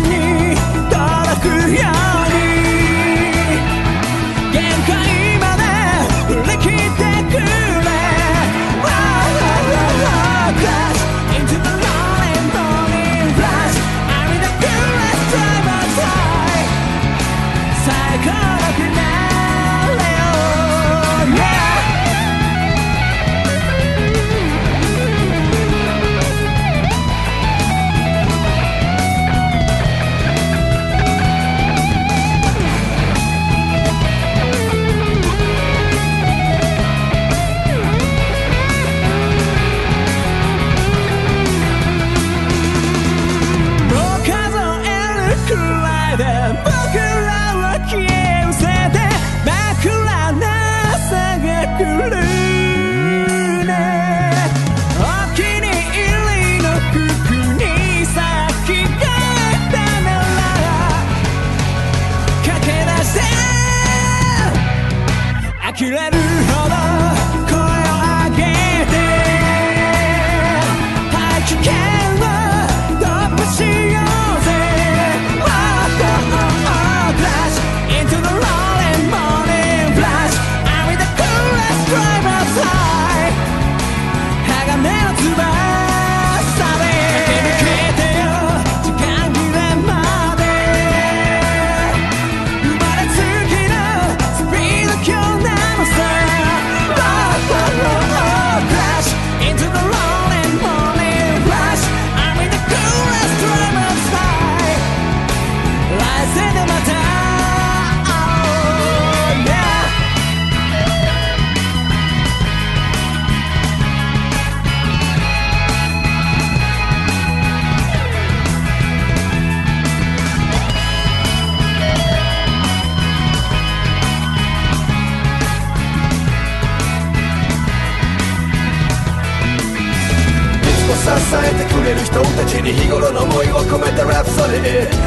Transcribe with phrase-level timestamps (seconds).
[0.00, 0.31] knew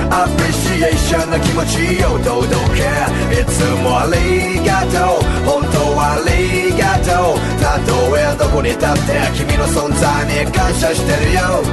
[0.10, 2.46] アプリシエーションな気持ちを届
[2.76, 2.84] け。
[3.34, 5.28] いつもありがとう。
[5.46, 7.40] 本当はありがとう。
[7.62, 11.64] たとえどこに立って君の存在に感謝してるよ。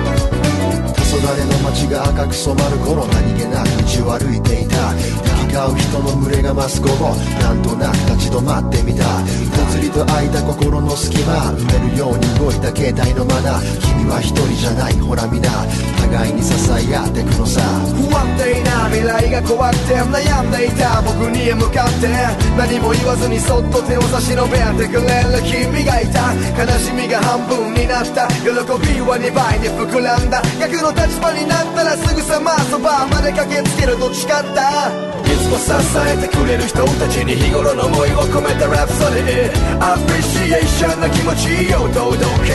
[1.13, 3.69] 黄昏の街が赤く染まる頃何気なく
[4.01, 5.32] 道を歩いていた。
[5.53, 9.05] う人の群れが増す午後なんとなく立ち止まってみた。
[9.05, 11.53] ぽつりと開いた心の隙間。
[11.53, 15.49] 埋めるように動いた携帯のマナー君は一人じゃないほら皆。
[16.01, 17.61] 互いに支え合ってくのさ。
[17.97, 22.09] 不安定な未来が怖くて悩んでいた僕に向かって
[22.57, 26.33] 何も言わずにそっと手を差し伸べてくれる君がいた。
[26.57, 28.29] 悲しみが半分になった。
[28.29, 30.43] 喜びは2倍に膨らんだ。
[30.61, 33.93] 逆の立場になったらすぐさまそばまで駆けつける。
[34.03, 42.53] と誓ったつも支えてくれる人たちに日頃の思いを込めたラプソディアプリシエーションな気持ちを届け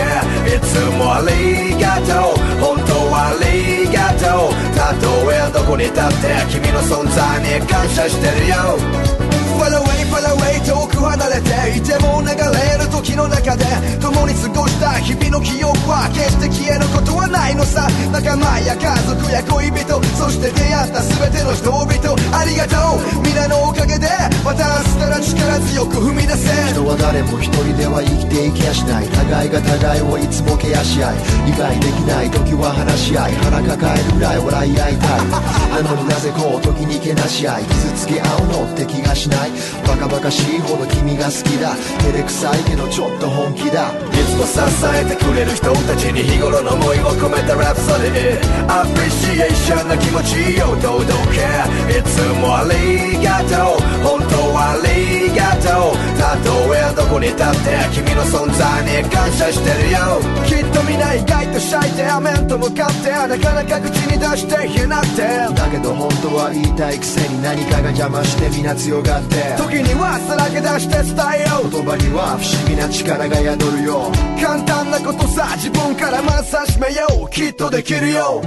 [0.56, 2.48] いつもありがとう。
[2.60, 4.58] 本当はありがとう。
[4.76, 9.27] たとえどこに立って君の存在に感謝してるよ。
[9.68, 13.66] Far away, far away 遠く離れていても流れる時の中で
[14.00, 17.90] 共に過ごした日々の記憶は決して消えることはないのさ。
[18.08, 21.84] 仲間や家族や恋人そして出会った全ての人々。
[22.32, 23.28] ありがとう。
[23.28, 24.08] 皆のおかげで
[24.48, 26.48] 私から力強く踏み出せ。
[26.72, 29.08] 人は誰も一人では生きていきやしない。
[29.12, 32.32] 互いが互いをいつもケアし合い理解できない。
[32.32, 33.36] 時は話し合い。
[33.44, 35.84] 腹抱えるぐらい笑い合いたい。
[35.84, 37.64] なのになぜこう時にけなし合い。
[37.68, 39.57] 傷つけ合うのって気がしない。
[39.88, 41.76] バカバカしいほど君が好きだ。
[42.00, 43.92] 照れくさいけどちょっと本気だ。
[43.92, 44.60] いつも支
[44.94, 53.80] えてくれる人たちに日頃の思いを込めたラプソディアプリシエーションな気持ちを堂々けいつもありがとう。
[54.04, 60.20] 本当ありがとうたとえどこに立って君の存在に感謝してるよ。
[60.46, 65.22] きっと皆意外とシャイで面と向かってなかなか口に出して言えなくて
[65.54, 71.70] だけど本当は言いたいくせに何かが邪魔して皆強がって時にはさらけ出して伝えよう。
[71.70, 74.12] 言葉には不思議な力が宿るよ。
[74.42, 77.30] 簡単なことさ自分からまず始めよう。
[77.30, 78.42] きっとできるよ。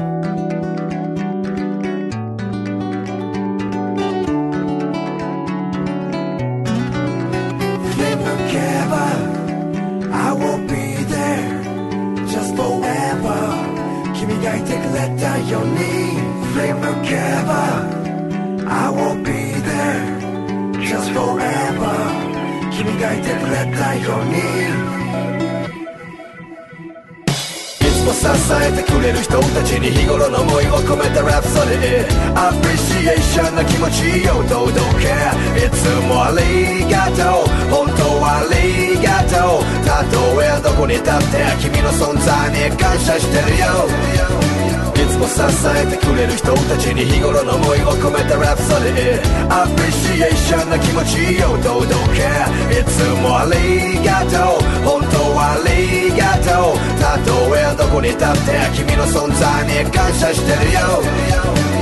[15.01, 15.79] れたように
[16.53, 17.89] Flame of Keva
[18.69, 19.33] I will be
[19.65, 20.21] there
[20.81, 21.95] just forever.
[22.71, 24.37] 君がいてくれたように。
[27.81, 35.09] いつも支えてくれる人たちに日頃の思いを込めたラプソディアプリシエーションな気持ちを堂々け
[35.67, 37.71] いつもありがとう。
[37.71, 39.85] 本当はありがとう。
[39.85, 44.40] たとえどこに立って君の存在に感謝してるよ。
[44.71, 52.29] いつも支えてくれる人たちに日頃の思いを込めたラプソディアプリシエーションな気持ちを届け
[52.79, 61.80] いつもありがとう本当はありがとうたとえどこに立って君の存在に感謝してるよ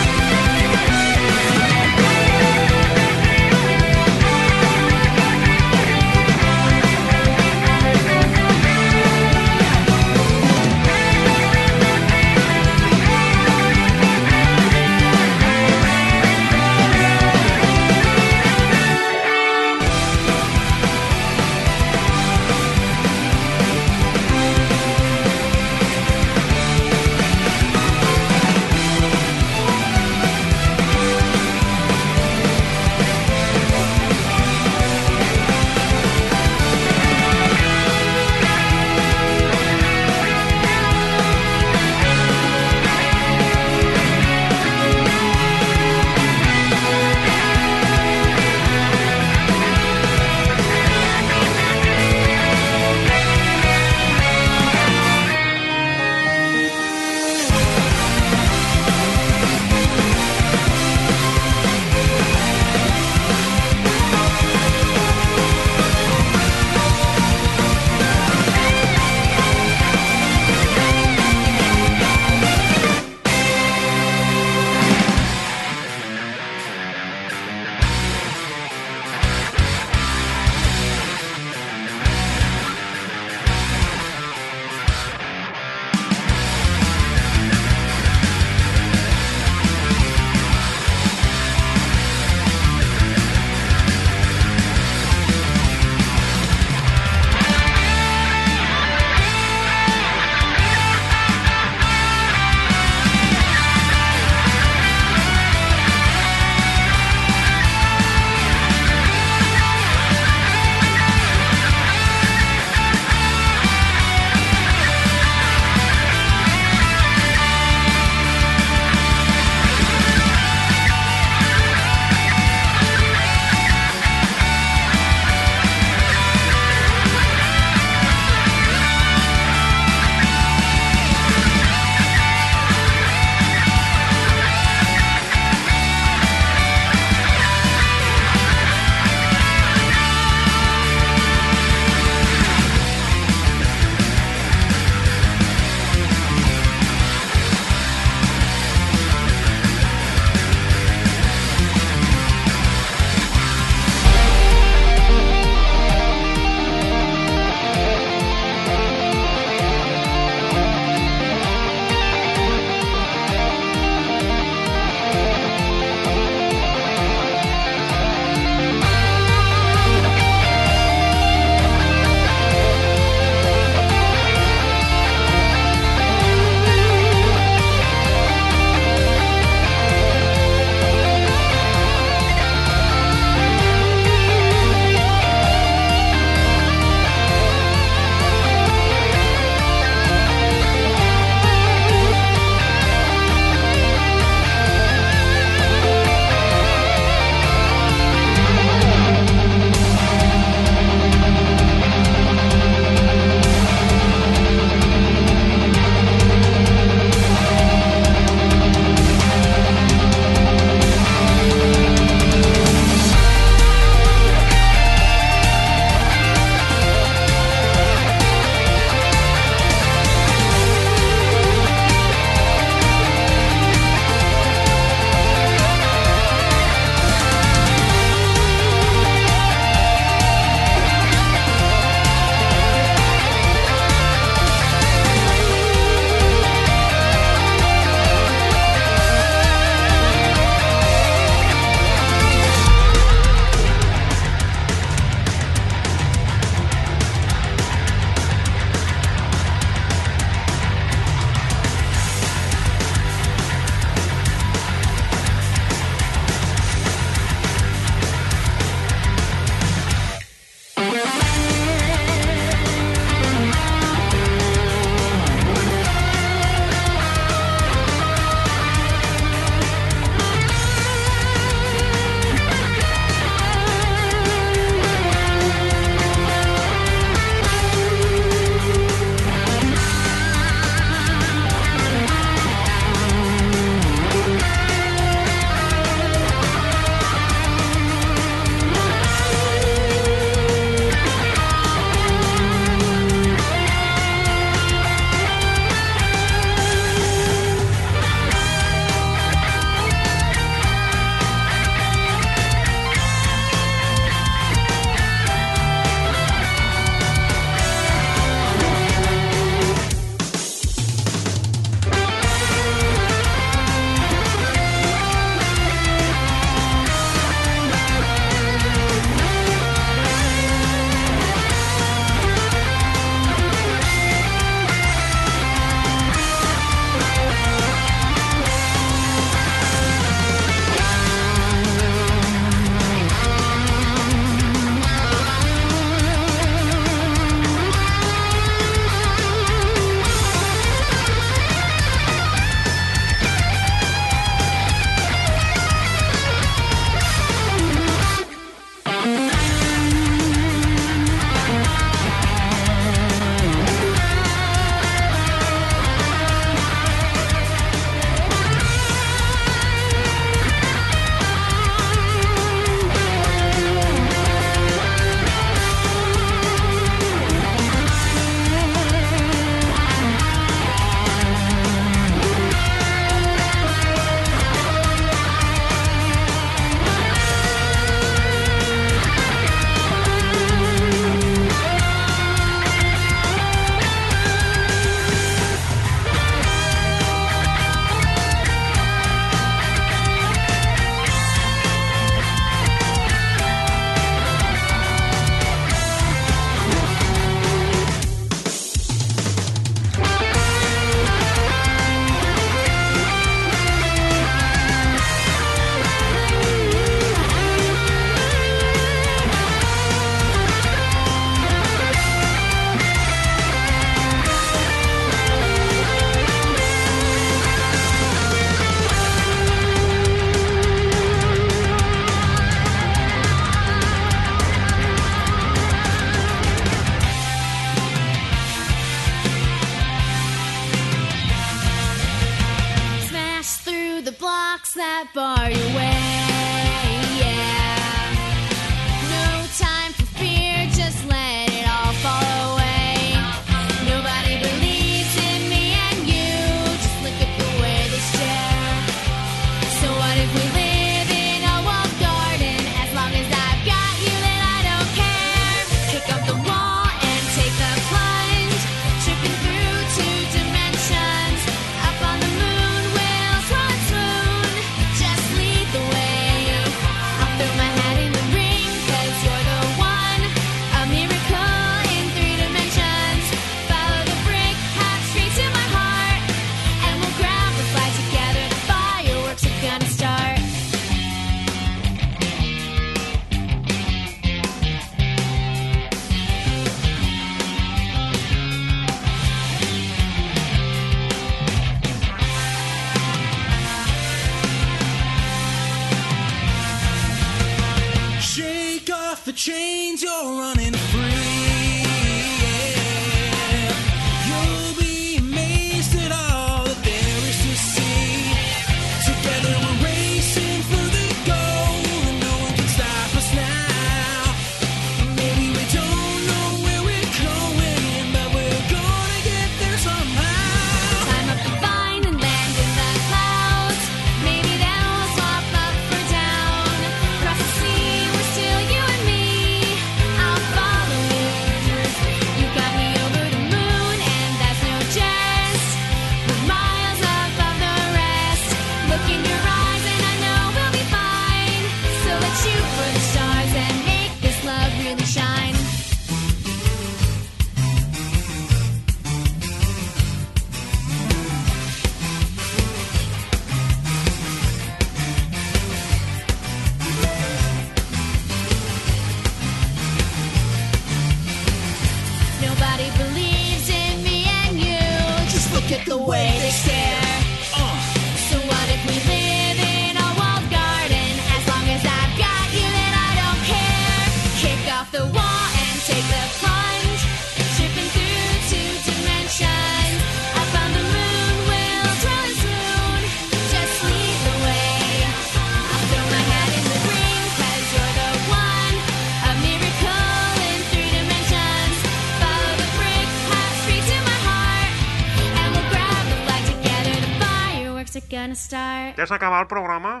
[598.96, 600.00] Ya se acabó el programa.